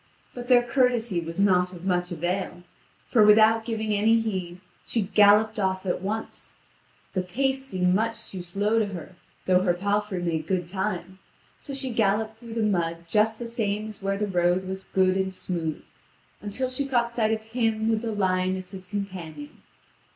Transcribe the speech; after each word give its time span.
But 0.33 0.47
their 0.47 0.63
courtesy 0.63 1.19
was 1.21 1.39
not 1.39 1.71
of 1.71 1.85
much 1.85 2.11
avail; 2.11 2.63
for, 3.07 3.23
without 3.23 3.63
giving 3.63 3.93
any 3.93 4.19
heed, 4.19 4.59
she 4.83 5.03
galloped 5.03 5.59
off 5.59 5.85
at 5.85 6.01
once. 6.01 6.55
The 7.13 7.21
pace 7.21 7.63
seemed 7.67 7.93
much 7.93 8.31
too 8.31 8.41
slow 8.41 8.79
to 8.79 8.87
her, 8.87 9.15
though 9.45 9.61
her 9.61 9.75
palfrey 9.75 10.19
made 10.23 10.47
good 10.47 10.67
time. 10.67 11.19
So 11.59 11.75
she 11.75 11.91
galloped 11.91 12.39
through 12.39 12.55
the 12.55 12.63
mud 12.63 13.05
just 13.09 13.37
the 13.37 13.45
same 13.45 13.89
as 13.89 14.01
where 14.01 14.17
the 14.17 14.25
road 14.25 14.67
was 14.67 14.85
good 14.85 15.15
and 15.17 15.31
smooth, 15.31 15.85
until 16.41 16.71
she 16.71 16.87
caught 16.87 17.11
sight 17.11 17.31
of 17.31 17.43
him 17.43 17.87
with 17.87 18.01
the 18.01 18.11
lion 18.11 18.55
as 18.55 18.71
his 18.71 18.87
companion. 18.87 19.61